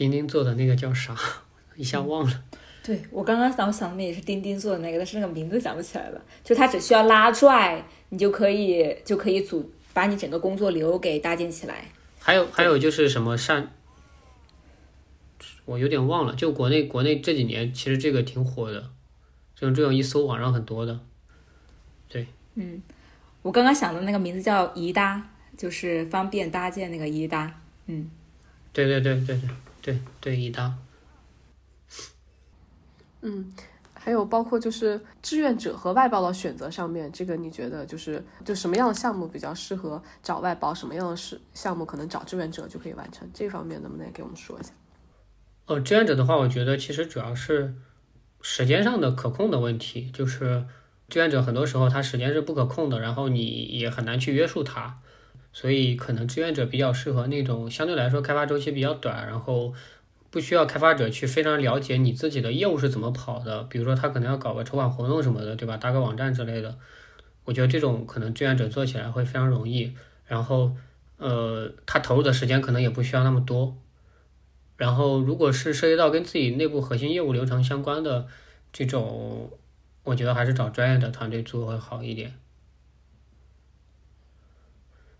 [0.00, 1.14] 钉钉做的那个叫啥？
[1.76, 2.44] 一下忘了。
[2.82, 6.24] 对我刚刚想想的也是钉钉做的那个，但是那个名字想不起来了。
[6.42, 11.84] 就它只需要拉拽，你就可以就可以组把你整个工作流给搭建起来。
[12.18, 13.70] 还有还有就是什么善，
[15.66, 16.34] 我有点忘了。
[16.34, 18.90] 就国内国内这几年其实这个挺火的，
[19.54, 20.98] 这种这种一搜网上很多的。
[22.08, 22.80] 对，嗯。
[23.42, 27.60] 我刚刚想的那个名字叫宜搭，就是方便搭建那个宜搭。
[27.86, 28.10] 嗯，
[28.72, 29.50] 对对对对对
[29.82, 30.72] 对对一刀。
[33.22, 33.52] 嗯，
[33.94, 43.28] 还有包括就是志愿者和外包的选择上面，这个你觉得就是就什么样的项目比较适合找外包，什么样的是项目可能找志愿者就可以完成？
[43.34, 44.70] 这方面能不能给我们说一下？
[45.66, 47.74] 呃，志愿者的话，我觉得其实主要是
[48.40, 50.64] 时间上的可控的问题，就是。
[51.08, 55.00] 志愿者很多时候他时间是不可控的，然后你也很难去约束他，
[55.52, 59.72] 所以可能志愿者比较适合那种相对来说开发周期比较短，然后
[60.30, 65.76] 不需要开发者去非常了解你自己的业务是怎么跑的，比如说他可能要搞个筹款活动什么的，对吧？
[65.76, 66.78] 搭个网站之类的，
[67.44, 69.92] 我觉得这种可能志愿者做起来会非常容易，
[70.26, 70.76] 然后
[71.16, 73.76] 呃，他投入的时间可能也不需要那么多，
[74.76, 78.26] 然后如果是涉及到跟自己内部核心业务流程相关的
[78.72, 79.50] 这种。
[80.02, 82.32] 我觉得还是找专业的团队做会好一点，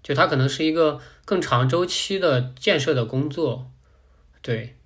[0.03, 3.71] 就它可能是一个更长周期的建设的工作，
[4.43, 4.77] 对，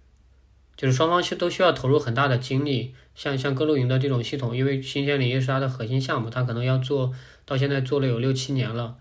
[0.77, 2.95] 就是双方需都需要投入很大的精力。
[3.15, 8.97] 像像各露营的这种系统，因为新鲜林业是它的核心项目，它可能要做到现在做了有六七年了，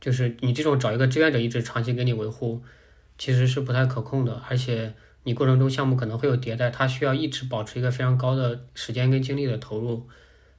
[0.00, 2.64] 就是你这种找一个志愿者一直长期给你维护，
[3.16, 10.08] 其实是不太可控的，而且你过程中项目可能会有迭代，它需要一直保持一个非常高的时间跟精力的投入。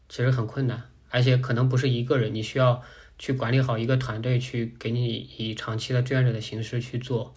[0.07, 2.81] 其实很困难，而且可能不是一个人，你需要
[3.17, 7.33] 去管理好一个团队，去给你以长期的志愿者的形式去做。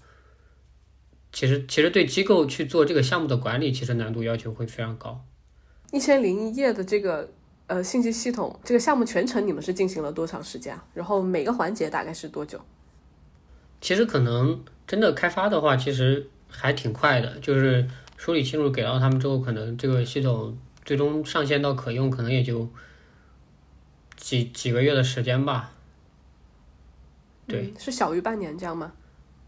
[1.32, 5.24] 其实，其实对机构去做这个项目的管理，其实难度要求会非常高。
[5.92, 7.30] 一千零一夜的这个
[7.66, 10.78] 呃信息系统，这个项目全程你们是进行了多长时间？
[10.94, 12.60] 然后每个环节大概是多久？
[13.80, 20.56] 其实可能真的开发的话，其实还挺快的，就是梳理清楚给到他们之后，可能这个系统。
[20.84, 22.66] 最终上线到可用，可能也就
[24.28, 25.72] 几几个月的时间吧。
[27.46, 28.92] 对，是小于半年这样吗？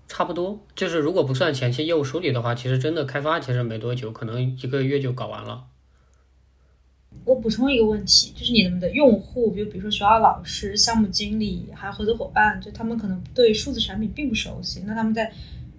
[0.09, 5.67] 差不多，就是如果不算前期业务梳理的话，其实真的开发其实没多久，可能一个月就搞完了。
[7.27, 15.31] 我补充一个问题，就是你们的用户，比如比如说学校老师、项目经理，还有合作伙伴，就他们可能对数字产品并不熟悉，那他们在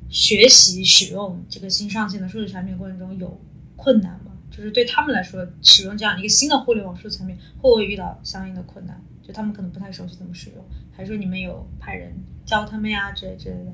[0.10, 3.42] 学习使用这个新上线的数字产品过程中有
[3.76, 4.31] 困难吗？
[4.52, 9.02] 就是对他们来说，使用这样一个新的互联网数字产品，会不会遇到相应的困难？
[9.26, 12.14] 就他们可能不太熟悉怎么使用，还是说你们有派人
[12.46, 13.72] 教他们呀之类之类的？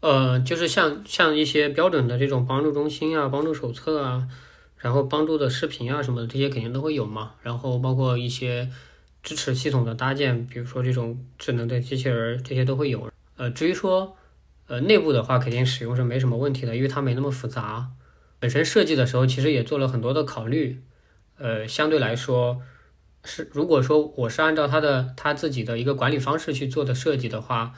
[0.00, 4.28] 呃，就是像像一些标准的这种帮助中心啊、帮助手册啊，
[4.76, 7.32] 然后帮助的视频啊什么的，这些肯定都会有嘛。
[7.42, 8.68] 然后包括一些
[9.22, 13.10] 支持系统的搭建，比如说这种智能的机器人，这些都会有。
[13.36, 14.16] 呃，至于说
[14.66, 17.90] 呃内部的话，肯定使用是没什么问题的，因为它没那么复杂。
[18.40, 20.82] 本身设计的时候，其实也做了很多的考虑，
[21.38, 22.62] 呃，相对来说
[23.24, 27.74] 是，如果说我是按照他的他自己的一个管理方式去做的设计的话，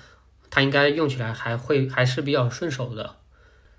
[0.51, 3.17] 他应该用起来还会还是比较顺手的。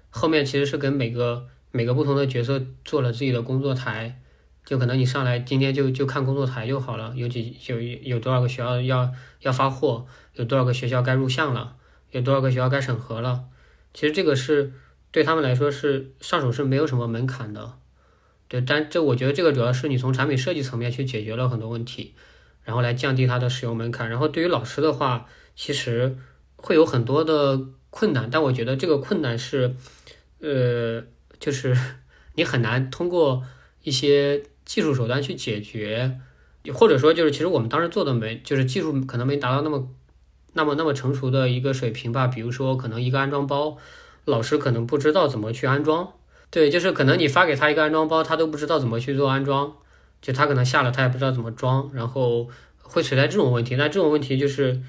[0.09, 4.21] 后面其实是跟每个每个不同的角色做了自己的工作台，
[4.65, 11.75] 就可能你上来今天就就看工作台就好了，有几有有多少个学校要要发货，有多少个学校该入项了，
[12.11, 13.45] 有多少个学校该审核了。
[13.93, 14.73] 其实这个是
[15.11, 17.73] 对他们来说是上手是没有什么门槛的，
[18.47, 22.13] 对，但这我觉得这个主要是你从产品设计层面去解决了很多问题，
[22.63, 24.09] 然后来降低它的使用门槛。
[24.09, 26.17] 然后对于老师的话，其实
[26.55, 29.75] 会有很多的困难，但我觉得这个困难是。
[30.43, 31.03] 呃，
[31.39, 31.77] 就是
[32.33, 33.43] 你很难通过
[33.83, 36.19] 一些技术手段去解决，
[36.73, 39.87] 或者说就是其实我们当时做的没，就是技术可能没达到那么
[40.53, 42.25] 那么那么成熟的一个水平吧。
[42.25, 43.77] 比如说，可能一个安装包，
[44.25, 46.13] 老师可能不知道怎么去安装。
[46.49, 49.73] 对，就是可能你发给他一个安装包，他都不知道怎么去做安装，
[50.21, 52.49] 就他可能下了他也不知道怎么装，然后
[52.81, 53.75] 会存在这种问题。
[53.75, 54.81] 那这种问题就是，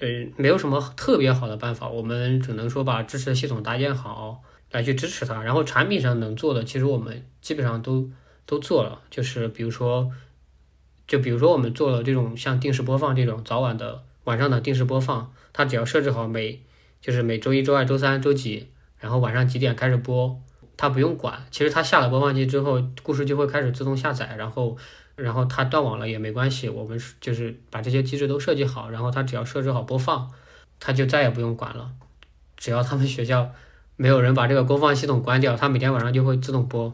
[0.00, 4.42] 呃，没有什么特别好的办法，我们只能说把支持的系统搭建好。
[4.72, 8.08] 来去支持它，然后产品上能做的，其实我们基本上都
[8.46, 9.02] 都做了。
[9.10, 10.10] 就是比如说，
[11.06, 16.62] 就比如说我们做了这种像定时播放这种早晚的晚上的定时播放，它只要设置好每
[17.02, 18.70] 就是每周一周二周三周几，
[19.02, 20.40] 然后晚上几点开始播，
[20.78, 21.44] 它不用管。
[21.50, 24.74] 其实它下了播放器之后，故事就会开始自动下载，然后
[25.16, 30.30] 然后它断网了也没关系，我们就是把这些机制都设计好，然后它只要设置好播放，
[30.80, 31.90] 它就再也不用管了。
[32.56, 33.50] 只要他们 学校。
[33.94, 36.92] 没有人把这个播放系统关掉，它每天晚上就会自动播。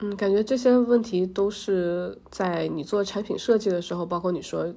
[0.00, 4.74] 嗯，感觉这些问题都是在你做产品设计的时候，包括你说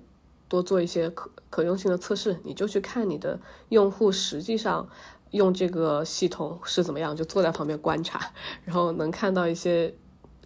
[0.50, 4.88] 多做一些可可用性的测试，你就去看你的用户实际上
[5.32, 8.32] 用这个系统是怎么样，就坐在旁边观察，
[8.66, 9.94] 然后能看到一些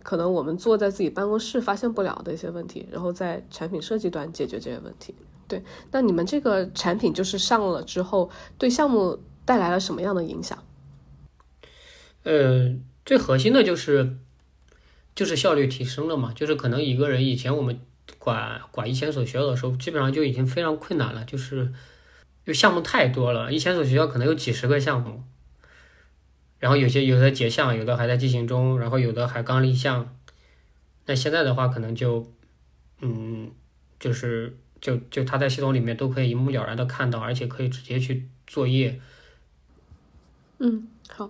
[0.03, 5.15] 可能我们坐在自己办公室发现不了的一些问题，然后在产品设计端解决这些问题。
[5.47, 9.19] 对，那你们这个产品就是上了之后对项目。
[9.43, 10.63] 带来了什么样的影响？
[12.23, 14.17] 呃，最核心的就是
[15.15, 16.31] 就是效率提升了嘛。
[16.31, 17.81] 就是可能一个人以前我们
[18.19, 21.73] 管管一千所学校的时候，基本上就已经非常困难了，就是
[22.45, 25.23] 就项目太多了，一千所学校可能有几十个项目，
[26.59, 30.15] 然后有些有的结项，有的还在进行中，然后有的还刚立项。
[31.05, 32.31] 那现在的话，可能就
[33.01, 33.51] 嗯，
[33.99, 38.99] 就是就就他在系统里面都可以一目了然的看到，而且可以直接去作业。
[40.59, 41.29] 嗯，好，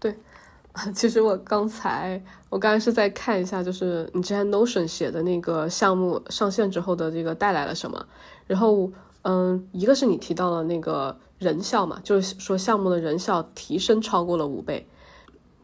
[0.00, 0.16] 对，
[0.92, 8.06] 其实我刚才我刚才是在看一下，就是你之前 Notion 写的那个项目上线之后的这个带来了什么，
[8.48, 8.92] 然后
[9.28, 14.86] 嗯，一个是你提到了那个人效嘛，就是说项目的人效提升超过了五倍。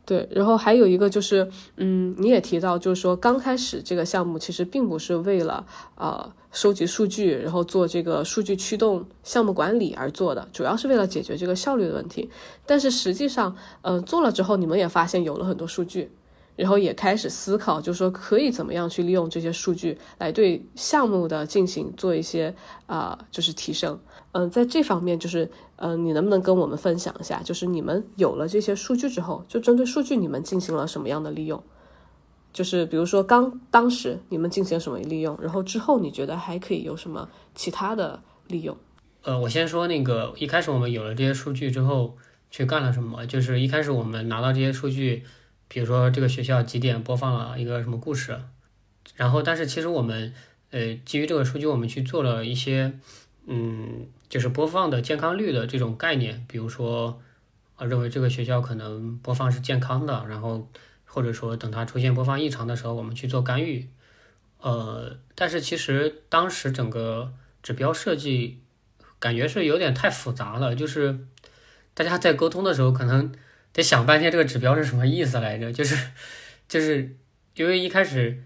[0.04, 12.28] 对，然后还有一个就是，嗯，你也提到，就是说刚开始这个项目其实并不是为了呃收集数据，然后做这个数据驱动项目管理而做的，主要是为了解决这个效率的问题。
[12.66, 16.10] 但是实际上，嗯，做了之后，你们也发现有了很多数据。
[16.56, 22.54] 然后也开始思考，就是说可以怎么样去利用这些数据来对项目的进行做一些
[22.86, 23.98] 啊，就是提升。
[24.32, 31.62] 嗯，在这方面，就是嗯，你能不能跟我们分享一下，就是你们有了这些数据之后，就针对数据你们进行了什么样的利用？
[32.52, 38.76] 就是比如说刚当时你们进行什么利用，然后之后你觉得还可以有什么其他的利用？
[39.22, 42.16] 呃，我先说那个一开始我们有了这些数据之后
[42.50, 45.24] 去干了什么，就是一开始我们拿到这些数据。
[45.72, 48.38] 比如说这个学校几点播放了一个什么故事，
[49.16, 50.34] 然后但是其实我们
[50.70, 52.92] 呃基于这个数据，我们去做了一些
[53.46, 57.22] 嗯就是播放的健康率的这种概念，比如说
[57.76, 60.68] 啊认为这个学校可能播放是健康的，然后
[61.06, 63.88] 或者说等它出现播放异常的时候，我们去做干预。
[64.60, 67.32] 呃，但是其实当时整个
[67.62, 68.60] 指标设计
[69.18, 71.20] 感觉是有点太复杂了，就是
[71.94, 73.32] 大家在沟通的时候可能。
[73.72, 75.72] 得想半天这个指标是什么意思来着？
[75.72, 75.96] 就是，
[76.68, 77.16] 就是
[77.56, 78.42] 因为一开始，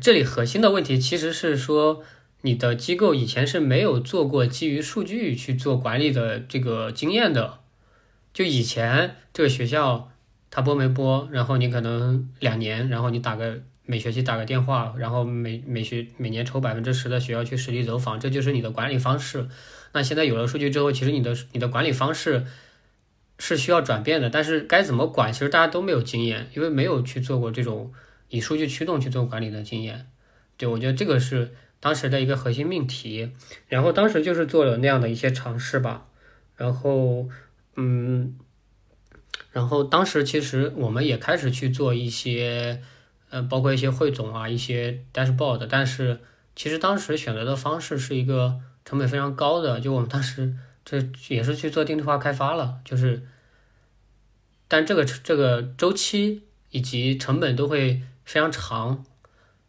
[0.00, 2.04] 这里核心的问题其实是说，
[2.42, 7.60] 你的机构以前是没有做过基于数据去做管理的这个经验的。
[8.34, 10.10] 就以前这个学校
[10.50, 19.48] 他播没播，然后你可能两年，然后你打个每学期打个电话，然后每每学每年抽百分之十的学校去实地走访，这就是你的管理方式。
[19.92, 22.44] 那现在有了数据之后，其实你的你的管理方式。
[23.44, 27.92] 是需要转变的，但是该怎么管，其实大家都没有经验，因为没有去做过这种
[28.28, 30.06] 以数据驱动去做管理的经验。
[30.56, 33.32] 对我觉得这个是当时的一个核心命题，
[33.66, 36.06] 然后当时就是做了那样的一些尝试吧。
[36.56, 37.28] 然后，
[37.74, 38.36] 嗯，
[39.50, 42.80] 然后当时其实我们也开始去做一些
[43.30, 46.20] 呃，包括一些汇总啊，一些 dashboard，但是
[46.54, 53.22] 其实当时选择的方式是一个成本非常高的，就我们当时这也是去做定制化开发了，就是，
[54.72, 59.04] 但这个这个周期以及成本都会非常长，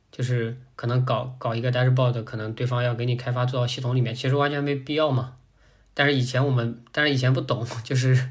[0.09, 5.35] 就是可能搞搞一个 dashboard，可能对方要给你开发做到系统里面，其实完全没必要嘛。
[5.93, 8.29] 但是以前我们，但是以前不懂， 就是。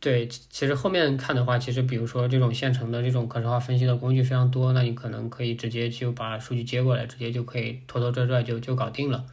[0.00, 9.24] 对，其实后面看的话，其实比如说这种现成的这种可视化分析的工具非常多，那你可能可以直接就把数据接过来，直接就可以拖拖拽拽就就搞定了。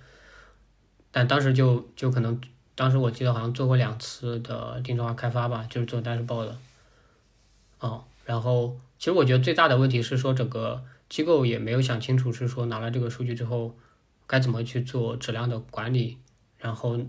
[1.11, 2.39] 但当时就就可能，
[2.75, 6.49] 当时我记得好像做过两次的定制化开发吧，就是做 dashboard。
[7.79, 13.75] 哦，然后其实我觉得最大的问题是说整个机构也没有想清楚，是说拿了这个数据之后
[14.27, 16.17] 该怎么去做质量的管理，
[16.59, 16.99] 然后。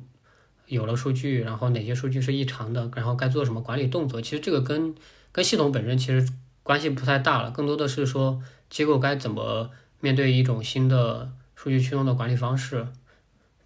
[0.68, 4.20] 有了数据，然后哪些数据是异常的，然后该做什么管理动作？
[4.20, 4.92] 其实这个跟
[5.30, 6.28] 跟系统本身其实
[6.64, 12.88] 关系不太大了，更多的是说机构该怎么面对一种新的数据驱动的管理方式。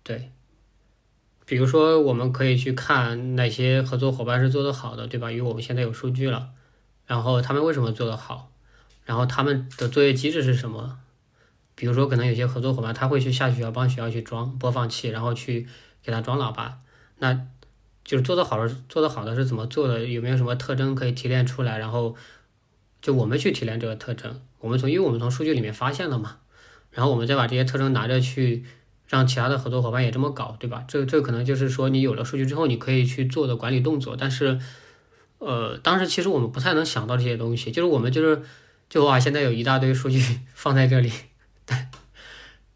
[0.03, 0.30] 对，
[1.51, 5.32] 比如说我们可以去看哪些合作伙伴是做得好的，对吧？
[5.32, 6.51] 因为我们现在有数据了，
[7.07, 8.53] 然后他们为什么做得好？
[9.05, 11.01] 然后他们的作业机制是什么？
[11.74, 15.66] 比如说可能有些合作伙伴他会去下学校帮学校去装播放器，然后去
[16.05, 16.78] 给他装喇叭。
[17.18, 17.48] 那
[18.05, 20.07] 就是做得好的，做得好的是怎么做的？
[20.07, 21.78] 有没有什么特征可以提炼出来？
[21.78, 22.14] 然后
[23.03, 26.36] 就我们去提炼这个特征，我们从因为我们从数据里面发现了嘛，
[26.92, 28.64] 然后我们再把这些特征拿着去
[29.11, 30.84] 让其他的合作伙伴也这么搞，对吧？
[30.86, 34.16] 这这可能就是说你有了数据之后你可以去做的管理动作。
[34.16, 34.61] 但是
[35.38, 38.40] 呃，当时其实我们不太能想到这些东西，就是我们就是
[38.88, 40.22] 就哇，现在有一大堆数据
[40.54, 41.11] 放在这里，
[41.66, 41.90] 但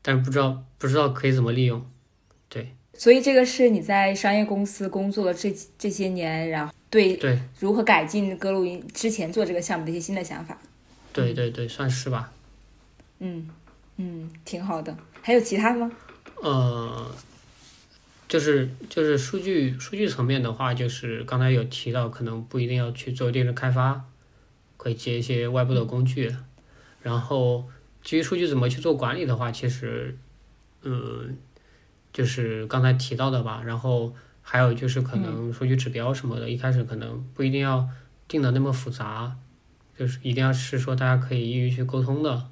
[0.02, 1.86] 但是不知道不知道可以怎么利用，
[2.48, 2.74] 对。
[2.94, 10.58] 所以这个是你在商业公司工作了这这些年，然后对对如何改进歌录音之前做这个项目的一些新的想法。
[11.12, 12.32] 对对对，算是吧。
[13.20, 13.48] 嗯
[13.98, 14.96] 嗯，挺好的。
[15.22, 15.90] 还有其他的吗？
[16.42, 17.10] 呃，
[18.28, 24.04] 就是就是数据数据层面的话，就是刚才有提到，可能不一定要去做定制开发，
[24.76, 26.34] 可以接一些外部的工具。
[27.02, 27.64] 然后
[28.02, 30.16] 基于数据怎么去做管理的话，其实
[30.82, 31.36] 嗯。
[32.14, 37.88] 就是刚才提到的吧，然后还有就是可能数据指标什么的，一开始可能不一定要
[38.28, 39.34] 定的那么复杂，
[39.98, 42.48] 就是一定要是说大家可以易于去沟通的。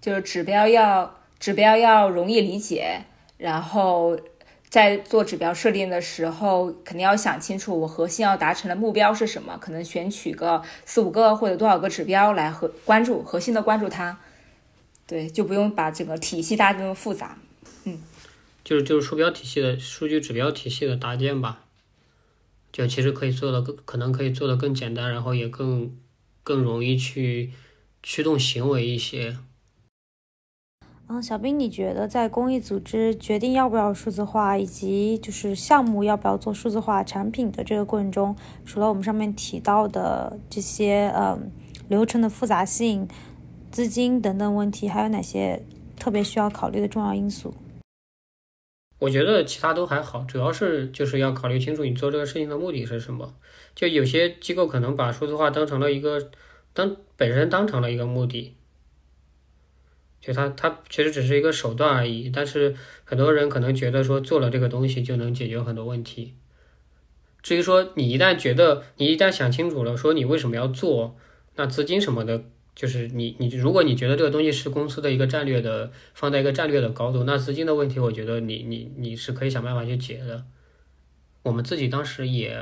[0.00, 3.04] 就是指标要指标要容易理解，
[3.36, 4.18] 然后
[4.68, 14.18] 在做指标设定的时候，肯定要想清楚我核心要达成的目标是什么，可能选取个四五个或者多少个指标来和关注核心的关注它，
[15.06, 17.38] 对，就不用把整个体系搭这么复杂，
[17.84, 17.98] 嗯。
[18.64, 21.64] 就是就是数标体系的数据指标体系的搭建吧，
[22.70, 25.96] 就其实可以做的更可能可以做的更简单，然后也更
[26.42, 27.52] 更容易去
[28.02, 29.38] 驱动行为一些。
[31.10, 38.36] 嗯，小兵，你觉得在公益组织决定要不要数字化，以及就是项目要不要做数字化产品的这个过程中，
[38.66, 41.50] 除了我们上面提到的这些嗯
[41.88, 43.08] 流程的复杂性、
[43.70, 45.62] 资金等等问题，还有哪些
[45.96, 47.54] 特别需要考虑的重要因素？
[48.98, 53.34] 我觉得其他都还好，主要是就是要考虑清楚你做这个事情的目的是什么。
[53.74, 56.30] 就有些机构可能把数字化当成了一个
[56.74, 58.57] 当本身当成了一个目的，
[60.28, 62.28] 就它它其实只是一个手段而已。
[62.28, 66.34] 但是很多人可能觉得说做了这个东西就能解决很多问题。
[67.42, 71.16] 至于说你一旦觉得你一旦想清楚了，说你为什么要做，
[71.56, 72.44] 那资金什么的。
[72.74, 80.44] 就是你，你如果你觉得这个东西是公司的一个战略的，放在一个战略的高度，那资金的问题，我觉得你你你是可以想办法去解的。
[81.42, 82.56] 我们自己当时也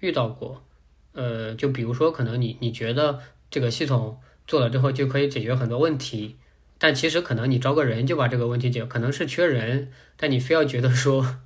[0.00, 0.64] 遇到过，
[1.12, 6.34] 呃，就比如说可能你你觉得这个系统做了之后就可以解决很多问题，
[6.80, 11.36] 但其实可能你招个人就把这个问题解，可能是缺人，但你非要觉得说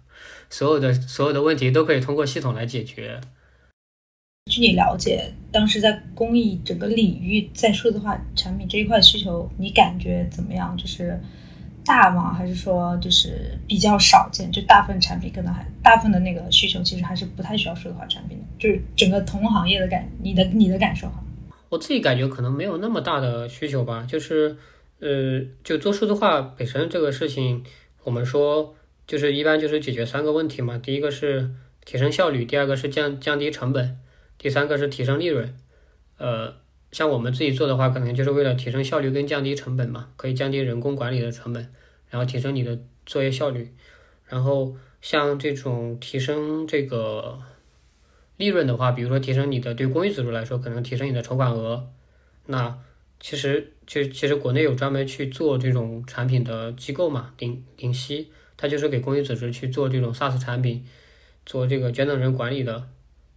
[0.49, 3.21] 所有的所有的问题都可以通过系统来解决。
[4.53, 10.77] 据你了解，当时在公益整个领域，在数字化产品这一块需求，你感觉怎么样？
[10.77, 11.19] 就是
[11.85, 12.33] 大吗？
[12.33, 14.53] 还是说就是比较少见？
[14.53, 18.45] 就大部分产品可能还大部分的那个需求，其实还是不太需要数字化产品的。
[18.59, 21.25] 就是整个同行业的感，你的你的感受哈？
[21.71, 24.07] 我自己感觉可能没有那么大的需求吧。
[24.07, 24.57] 就是
[25.05, 27.63] 呃，就做数字化本身这个事情，
[28.05, 28.75] 我们说
[29.07, 30.79] 就是一般就是解决三个问题嘛。
[30.79, 31.51] 第一个是
[31.85, 33.99] 提升效率，第二个是降降低成本。
[34.39, 35.55] 第三个是提升利润，
[36.17, 36.55] 呃，
[36.91, 41.71] 像我们自己做的话，可能就是为了提升效率跟降低成本嘛，可以降低人工管理的成本，
[42.09, 43.75] 然后提升你的作业效率。
[44.27, 47.39] 然后像这种提升这个
[48.39, 51.91] 利润的话，比如说提升你的对公益组织来说，可能提升你的筹款额，
[52.47, 52.79] 那
[53.21, 60.85] 其实就其实国内有专门去做这种产品的机构嘛，灵灵犀，它就是给公益组织去做这种 SaaS 产品，
[61.47, 62.89] 做这个捐赠人管理的，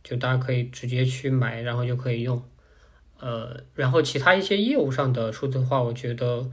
[0.03, 2.43] 就大家可以直接去买，然后就可以用。
[3.19, 6.51] 呃，然后其他一些业务上的数字化，我觉得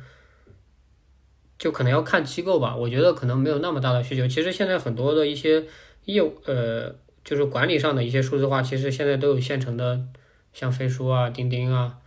[1.59, 2.77] 就可能要看机构吧。
[2.77, 4.27] 我觉得可能没有那么大的需求。
[4.29, 5.65] 其实现在很多的一些
[6.05, 6.95] 业务，呃，
[7.25, 10.07] 就是管理上的一些数字化，其实现在都有现成的，
[10.53, 11.99] 像飞书啊、钉钉啊。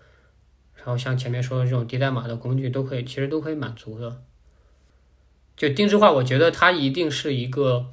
[0.87, 4.21] 然后像前面说的这种低代码的工具都可以，其实都可以满足的。
[5.57, 7.87] 就定制化，我觉得它一定是一个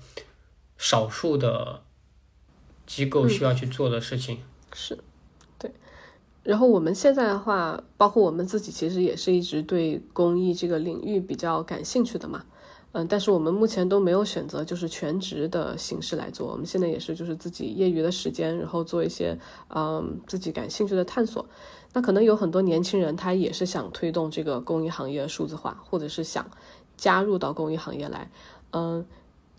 [0.79, 1.83] 少数的
[2.87, 4.39] 机构需要去做的事情。
[4.73, 4.97] 是，
[5.59, 5.73] 对。
[6.45, 12.45] 然后我们现在的话，包括我们自己，其实也是一直对公益这个领域比较感兴趣的嘛。
[12.93, 16.47] 嗯，但是我们目前都没有选择就是全职的形式来做。
[16.47, 19.37] 我们现在也是就是自己业余的时间，然后做一些
[19.75, 21.45] 嗯自己感兴趣的探索。
[21.95, 26.45] 那可能有很多年轻人，他也是想推动这个公益行业数字化，或者是想
[26.97, 28.29] 加入到公益行业来。
[28.73, 29.07] 嗯，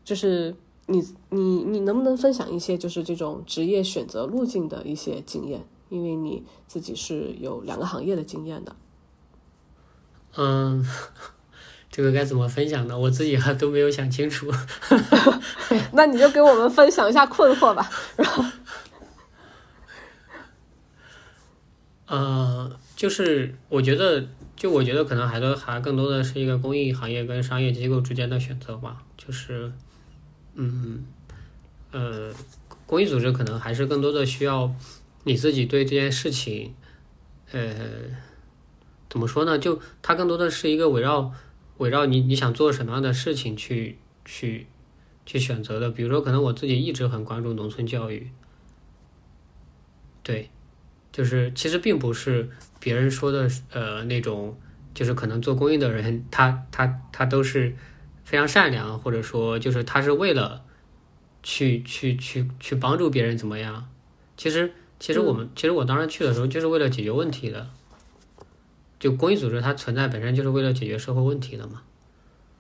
[0.04, 0.54] 就是
[0.88, 5.66] 你你你能不能分享一些就是这种职业选择路径的一些经验？
[5.88, 8.76] 因为你自己是有两个行业的经验的。
[10.36, 10.86] 嗯，
[11.90, 13.00] 这个该怎么分享呢？
[13.00, 14.52] 我自己还都没有想清楚。
[15.94, 18.44] 那你就给我们分享一下困惑吧，然后。
[22.08, 29.02] 呃，就是我觉得，就我觉得可能还多还更多的是一个公益行业跟商业机构之间的选择吧。
[29.18, 29.72] 就是，
[30.54, 31.04] 嗯，
[31.92, 32.32] 呃，
[32.86, 34.72] 公益组织可能还是更多的需要
[35.24, 36.76] 你自己对这件事情，
[37.52, 37.74] 呃，
[39.10, 39.58] 怎么说呢？
[39.58, 41.34] 就它更多的是一个围绕
[41.78, 44.68] 围绕你你想做什么样的事情去去
[45.26, 45.90] 去选择的。
[45.90, 48.30] 比如说，可能我自己一直很关注农村教育，
[50.22, 50.52] 对。
[51.16, 54.60] 就是其实并不是别人说的，呃，那种
[54.94, 57.74] 就是可能做公益的人，他他他都是
[58.26, 60.66] 非常善良，或者说就是他是为了
[61.42, 63.88] 去去去去帮助别人怎么样？
[64.36, 67.66] 其实其实我们其实我当时去的时候就是为了解决问题的，
[69.00, 71.82] 就公益组织它存在本身就是为了解决社会问题的嘛。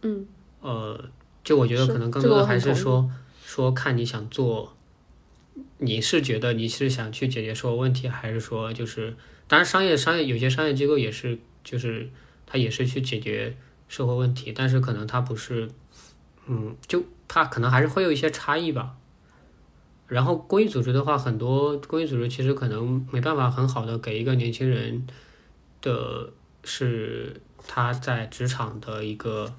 [0.03, 0.25] 嗯。
[0.61, 0.97] 呃，
[1.43, 3.11] 就我觉得可能更多的还是说
[3.43, 4.71] 说看你想做。
[5.77, 9.13] 你是觉得你是想去解决社会问题，还是说就是，
[9.45, 12.09] 当然商业商业有些商业机构也是，就是
[12.45, 13.57] 它也是去解决
[13.89, 15.69] 社会问题，但是可能它不是，
[16.47, 18.95] 嗯，就它可能还是会有一些差异吧。
[20.07, 25.05] 然后公益组织的话，很多公益组织其实可能没办法很好的给一个年轻人
[25.81, 26.31] 的
[26.63, 29.53] 是他在职场的一个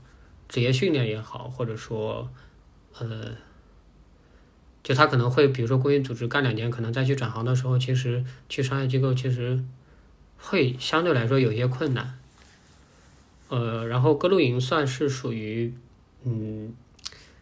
[0.49, 2.31] 职业训练也好，或者说
[2.99, 3.37] 呃。
[4.87, 9.61] 就他可能会，比如说公益组织干两年，可能再去转行的时候，其实去商业机构其实
[10.39, 12.17] 会相对来说有一些困难。
[13.49, 15.75] 呃，然后歌露营算是属于，
[16.23, 16.73] 嗯，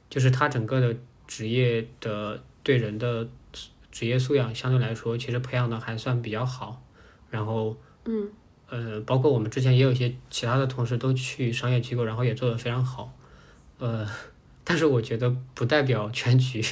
[0.09, 3.29] 就是他整个的职业的对人的
[3.93, 6.83] 职业素养相对来说，其实培养的还算比较好。
[7.29, 7.77] 然后，
[8.07, 8.27] 嗯，
[8.71, 13.13] 呃，包括我们之前也有一些其他的同事都去商业机构，然后也做的非常好。
[13.79, 14.09] 呃，
[14.65, 16.65] 但是我觉得不代表全局。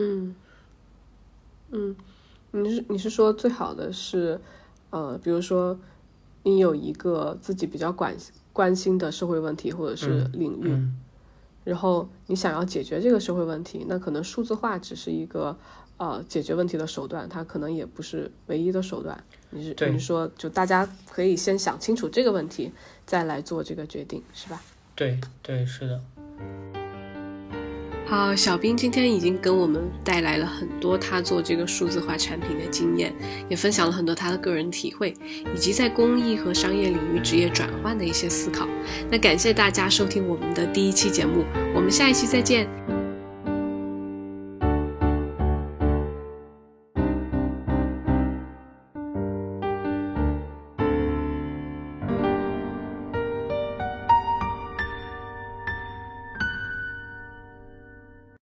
[0.00, 0.34] 嗯，
[1.72, 1.96] 嗯，
[2.52, 4.40] 你是你是说最好的是，
[4.88, 5.78] 呃，比如说
[6.42, 8.16] 你有一个自己比较关
[8.52, 10.74] 关心的社会问题或者是领域，
[11.64, 15.54] 然后你想要解决这个社会问题，那可能数字化只是一个
[15.98, 19.22] 呃解决问题的手段，它可能也不是唯一的手段。
[19.50, 22.72] 你是你是说就大家可以先想清楚这个问题，
[23.04, 24.62] 再来做这个决定，是吧？
[24.94, 26.00] 对对，是的。
[28.10, 33.14] 好，小兵今天已经跟我们带来了很多他做这个数字化产品的经验，
[33.48, 35.14] 也分享了很多他的个人体会，
[35.54, 38.66] 以及在公益和商业领域职业转换的一些思考。
[39.08, 42.79] 那感谢大家收听我们的第一期节目，我们下一期再见。